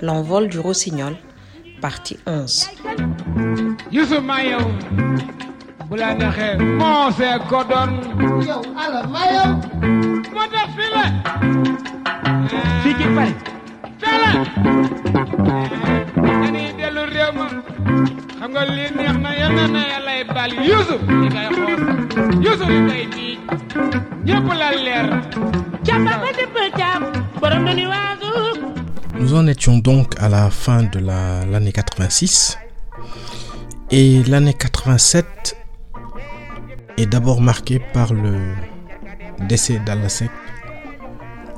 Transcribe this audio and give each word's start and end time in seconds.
L'envol 0.00 0.48
du 0.48 0.58
rossignol, 0.58 1.16
partie 1.80 2.18
11. 2.26 2.70
Xam 18.38 18.50
nga 18.54 18.62
neex 18.76 18.92
na 19.24 19.30
yal 19.40 19.52
na 19.56 19.64
na 19.74 20.14
bal 20.36 20.52
Yusuf 20.70 21.00
li 21.08 21.26
ngay 21.34 21.48
xoos 21.56 21.82
Yusuf 22.44 22.68
li 22.74 22.78
ngay 22.86 23.04
ñëpp 24.26 24.46
la 24.60 24.68
leer. 24.86 25.06
Nous 29.20 29.34
en 29.34 29.46
étions 29.46 29.78
donc 29.78 30.14
à 30.20 30.28
la 30.28 30.50
fin 30.50 30.82
de 30.82 30.98
la- 30.98 31.44
l'année 31.46 31.72
86 31.72 32.58
et 33.90 34.22
l'année 34.24 34.54
87 34.54 35.56
est 36.98 37.06
d'abord 37.06 37.40
marquée 37.40 37.80
par 37.94 38.12
le 38.12 38.34
décès 39.48 39.78
d'Alasek 39.86 40.30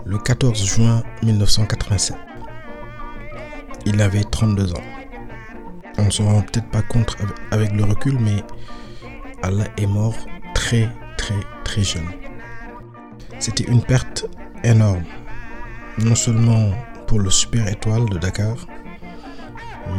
le 0.06 0.18
14 0.18 0.64
juin 0.64 1.02
1987. 1.22 2.16
Il 3.86 4.00
avait 4.00 4.24
32 4.24 4.72
ans. 4.74 4.82
On 6.00 6.04
ne 6.06 6.10
se 6.10 6.22
rend 6.22 6.40
peut-être 6.42 6.68
pas 6.70 6.82
compte 6.82 7.14
avec- 7.20 7.36
avec 7.50 7.72
le 7.72 7.84
recul, 7.84 8.18
mais 8.18 8.42
Allah 9.42 9.66
est 9.76 9.86
mort 9.86 10.16
très 10.54 10.88
très 11.16 11.34
très 11.64 11.82
jeune. 11.82 12.08
C'était 13.38 13.64
une 13.64 13.82
perte 13.82 14.26
énorme, 14.64 15.04
non 15.98 16.14
seulement 16.14 16.70
pour 17.06 17.20
le 17.20 17.30
Super 17.30 17.68
Étoile 17.68 18.06
de 18.06 18.18
Dakar, 18.18 18.56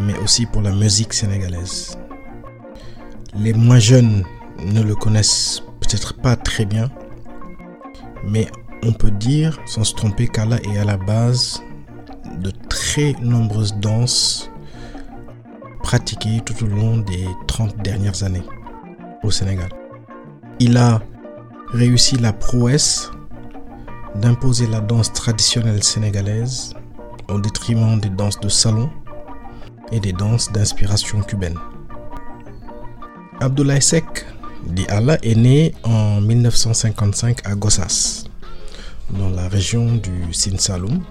mais 0.06 0.18
aussi 0.20 0.46
pour 0.46 0.62
la 0.62 0.72
musique 0.72 1.14
sénégalaise. 1.14 1.98
Les 3.36 3.54
moins 3.54 3.80
jeunes 3.80 4.24
ne 4.66 4.82
le 4.82 4.96
connaissent 4.96 5.64
peut-être 5.80 6.14
pas 6.16 6.36
très 6.36 6.66
bien, 6.66 6.90
mais 8.28 8.48
on 8.84 8.92
peut 8.92 9.12
dire, 9.12 9.60
sans 9.66 9.84
se 9.84 9.94
tromper, 9.96 10.28
qu'Allah 10.28 10.58
est 10.64 10.78
à 10.78 10.86
la 10.86 10.98
base 10.98 11.62
de 12.38 12.52
très 12.70 13.14
nombreuses 13.22 13.76
danses 13.76 14.51
pratiquées 15.92 16.40
tout 16.46 16.64
au 16.64 16.68
long 16.68 17.00
des 17.00 17.28
30 17.48 17.84
dernières 17.84 18.24
années 18.24 18.46
au 19.24 19.30
Sénégal. 19.30 19.68
Il 20.58 20.78
a 20.78 21.02
réussi 21.74 22.16
la 22.16 22.32
prouesse 22.32 23.12
d'imposer 24.16 24.68
la 24.68 24.80
danse 24.80 25.12
traditionnelle 25.12 25.84
sénégalaise 25.84 26.74
au 27.28 27.42
détriment 27.42 28.00
des 28.00 28.08
danses 28.08 28.40
de 28.40 28.48
salon 28.48 28.90
et 29.92 30.00
des 30.00 30.14
danses 30.14 30.50
d'inspiration 30.54 31.20
cubaine. 31.24 31.58
Abdoulaye 33.42 33.82
Seck, 33.82 34.26
dit 34.68 34.86
Allah, 34.88 35.18
est 35.22 35.36
né 35.36 35.76
en 35.84 36.22
1955 36.22 37.46
à 37.46 37.54
Gossas, 37.56 38.24
dans 39.10 39.30
la 39.30 39.50
région 39.50 39.96
du 39.96 40.32
Sine 40.32 40.58
Saloum. 40.58 41.02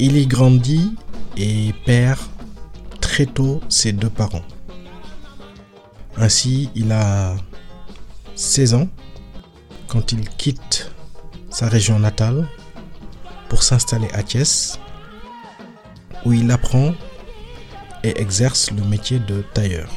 Il 0.00 0.16
y 0.16 0.26
grandit 0.26 0.96
et 1.36 1.72
perd 1.86 2.18
très 3.12 3.26
tôt 3.26 3.60
ses 3.68 3.92
deux 3.92 4.08
parents. 4.08 4.46
Ainsi, 6.16 6.70
il 6.74 6.92
a 6.92 7.36
16 8.36 8.72
ans 8.72 8.88
quand 9.86 10.12
il 10.12 10.26
quitte 10.30 10.90
sa 11.50 11.68
région 11.68 11.98
natale 11.98 12.48
pour 13.50 13.62
s'installer 13.62 14.08
à 14.14 14.22
Thiès, 14.22 14.80
où 16.24 16.32
il 16.32 16.50
apprend 16.50 16.94
et 18.02 18.18
exerce 18.18 18.70
le 18.70 18.82
métier 18.82 19.18
de 19.18 19.44
tailleur. 19.52 19.90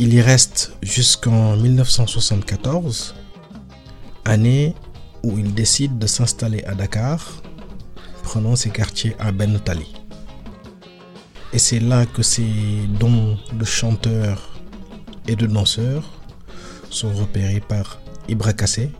Il 0.00 0.12
y 0.12 0.20
reste 0.20 0.72
jusqu'en 0.82 1.56
1974, 1.56 3.14
année 4.24 4.74
où 5.22 5.38
il 5.38 5.54
décide 5.54 6.00
de 6.00 6.08
s'installer 6.08 6.64
à 6.64 6.74
Dakar, 6.74 7.44
prenant 8.24 8.56
ses 8.56 8.70
quartiers 8.70 9.14
à 9.20 9.30
Ben 9.30 9.60
Tali. 9.60 10.03
Et 11.54 11.58
c'est 11.58 11.78
là 11.78 12.04
que 12.04 12.20
ses 12.22 12.88
dons 12.98 13.38
de 13.52 13.64
chanteur 13.64 14.58
et 15.28 15.36
de 15.36 15.46
danseur 15.46 16.02
sont 16.90 17.12
repérés 17.14 17.60
par 17.60 18.00
Ibra 18.28 18.52
Kassé, 18.52 18.90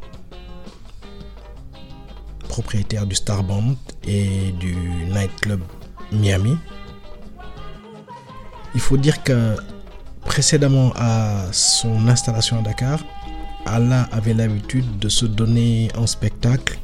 propriétaire 2.49 3.07
du 3.07 3.17
Star 3.17 3.43
Band 3.43 3.75
et 4.07 4.53
du 4.61 4.77
nightclub 5.13 5.63
Miami. 6.13 6.57
Il 8.77 8.81
faut 8.81 8.99
dire 8.99 9.25
que 9.25 9.57
précédemment 10.25 10.93
à 10.95 11.47
son 11.51 12.07
installation 12.07 12.61
à 12.61 12.63
Dakar, 12.63 13.01
Allah 13.67 14.09
avait 14.13 14.35
l'habitude 14.35 15.01
de 15.01 15.09
se 15.09 15.27
donner 15.27 15.89
en 15.97 16.07
spectacle 16.07 16.79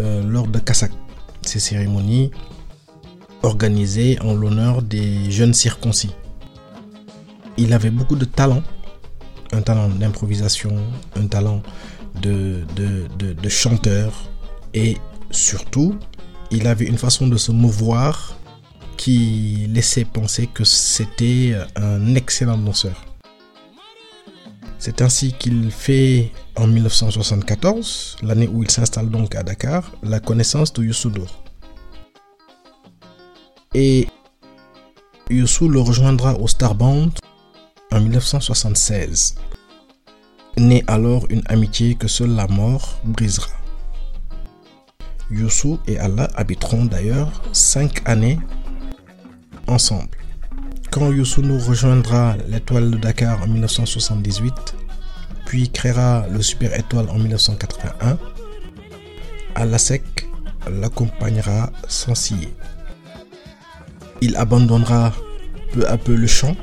euh, 0.00 0.22
lors 0.22 0.48
de 0.48 0.58
Kassak, 0.58 0.92
ces 1.40 1.60
cérémonies 1.60 2.30
organisées 3.50 4.18
en 4.20 4.32
l'honneur 4.34 4.80
des 4.82 5.30
jeunes 5.30 5.54
circoncis. 5.54 6.14
Il 7.58 7.72
avait 7.72 7.90
beaucoup 7.90 8.16
de 8.16 8.24
talent, 8.24 8.62
un 9.52 9.62
talent 9.62 9.88
d'improvisation, 9.88 10.74
un 11.16 11.26
talent 11.26 11.60
de, 12.22 12.64
chanteur 13.48 14.08
et 14.72 14.96
surtout, 15.30 15.96
il 16.52 16.66
avait 16.66 16.86
une 16.86 16.98
façon 16.98 17.26
de 17.26 17.36
se 17.36 17.50
mouvoir 17.50 18.36
qui 18.96 19.66
laissait 19.68 20.04
penser 20.04 20.46
que 20.46 20.64
c'était 20.64 21.56
un 21.76 22.14
excellent 22.14 22.58
danseur. 22.58 23.04
C'est 24.78 25.02
ainsi 25.02 25.32
qu'il 25.32 25.70
fait 25.70 26.32
en 26.56 26.66
1974, 26.66 28.16
l'année 28.22 28.48
où 28.48 28.62
il 28.62 28.70
s'installe 28.70 29.10
donc 29.10 29.34
à 29.34 29.42
Dakar, 29.42 29.90
la 30.02 30.20
connaissance 30.20 30.72
de 30.72 30.84
Youssou. 30.84 31.10
Et 33.72 34.08
Youssou 35.30 35.68
le 35.68 35.78
rejoindra 35.80 36.34
au 36.34 36.48
Star 36.48 36.74
Band 36.74 37.10
en 37.92 38.00
1976. 38.00 39.36
Naît 40.56 40.82
alors 40.88 41.24
une 41.30 41.42
amitié 41.46 41.94
que 41.94 42.08
seule 42.08 42.34
la 42.34 42.48
mort 42.48 42.98
brisera. 43.04 43.46
Youssou 45.30 45.78
et 45.86 46.00
Allah 46.00 46.28
habiteront 46.34 46.86
d'ailleurs 46.86 47.30
cinq 47.52 48.02
années 48.08 48.40
ensemble. 49.68 50.18
Quand 50.90 51.12
Youssou 51.12 51.42
nous 51.42 51.60
rejoindra 51.60 52.36
l'étoile 52.48 52.90
de 52.90 52.96
Dakar 52.96 53.40
en 53.40 53.46
1978, 53.46 54.74
puis 55.46 55.70
créera 55.70 56.26
le 56.28 56.42
Super 56.42 56.76
Étoile 56.76 57.08
en 57.08 57.18
1981, 57.20 58.18
Allah 59.54 59.78
Sec 59.78 60.26
l'accompagnera 60.68 61.70
sans 61.86 62.16
ciller. 62.16 62.52
Il 64.20 64.36
abandonnera 64.36 65.12
peu 65.72 65.86
à 65.88 65.96
peu 65.96 66.14
le 66.14 66.26
chant 66.26 66.56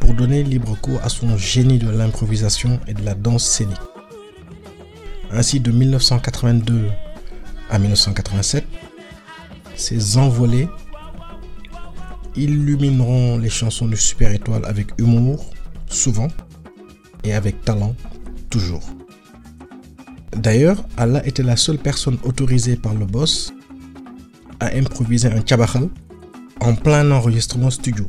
pour 0.00 0.14
donner 0.14 0.42
libre 0.42 0.76
cours 0.80 1.00
à 1.02 1.08
son 1.08 1.36
génie 1.36 1.78
de 1.78 1.88
l'improvisation 1.88 2.80
et 2.86 2.94
de 2.94 3.04
la 3.04 3.14
danse 3.14 3.44
scénique. 3.44 3.76
Ainsi, 5.30 5.60
de 5.60 5.70
1982 5.70 6.88
à 7.70 7.78
1987, 7.78 8.66
ces 9.76 10.18
envolées 10.18 10.68
illumineront 12.36 13.38
les 13.38 13.48
chansons 13.50 13.86
du 13.86 13.96
Super 13.96 14.32
Étoile 14.32 14.64
avec 14.64 14.88
humour, 14.98 15.50
souvent, 15.86 16.28
et 17.24 17.34
avec 17.34 17.64
talent, 17.64 17.94
toujours. 18.50 18.82
D'ailleurs, 20.36 20.84
Allah 20.96 21.24
était 21.26 21.42
la 21.42 21.56
seule 21.56 21.78
personne 21.78 22.18
autorisée 22.24 22.76
par 22.76 22.94
le 22.94 23.04
boss 23.04 23.52
à 24.60 24.76
improviser 24.76 25.28
un 25.28 25.40
tchabachal 25.40 25.88
en 26.64 26.74
plein 26.76 27.10
enregistrement 27.10 27.70
studio. 27.70 28.08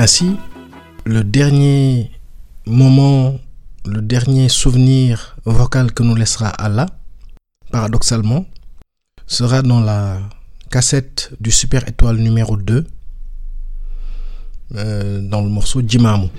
Ainsi, 0.00 0.36
le 1.06 1.24
dernier 1.24 2.12
moment, 2.66 3.34
le 3.84 4.00
dernier 4.00 4.48
souvenir 4.48 5.36
vocal 5.44 5.92
que 5.92 6.04
nous 6.04 6.14
laissera 6.14 6.46
Allah, 6.50 6.86
paradoxalement, 7.72 8.46
sera 9.26 9.62
dans 9.62 9.80
la 9.80 10.20
cassette 10.70 11.32
du 11.40 11.50
Super 11.50 11.88
Étoile 11.88 12.18
numéro 12.18 12.56
2, 12.56 12.86
euh, 14.76 15.20
dans 15.20 15.42
le 15.42 15.48
morceau 15.48 15.80
waaw 15.80 16.30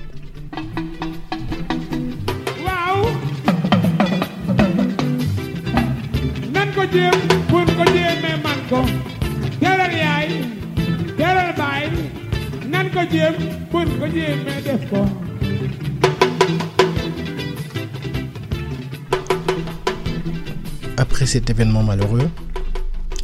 Après 20.97 21.25
cet 21.25 21.49
événement 21.49 21.81
malheureux, 21.81 22.29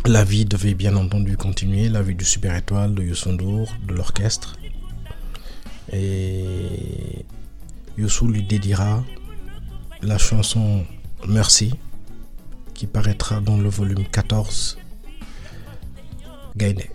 la 0.06 0.24
vie 0.24 0.46
devait 0.46 0.76
bien 0.76 0.96
entendu 0.96 1.36
continuer, 1.36 1.90
la 1.90 2.02
vie 2.02 2.16
du 2.16 2.24
Super 2.24 2.56
Étoile, 2.56 2.96
de 2.96 3.04
Youssou 3.04 3.34
de 3.36 3.94
l'orchestre. 3.94 4.56
Et 5.92 7.26
Youssou 7.98 8.30
lui 8.30 8.44
dédiera 8.44 9.04
la 10.02 10.18
chanson 10.18 10.86
Merci, 11.28 11.74
qui 12.74 12.88
paraîtra 12.88 13.42
dans 13.42 13.58
le 13.58 13.68
volume 13.68 14.06
14 14.06 14.78
Gaïne. 16.56 16.95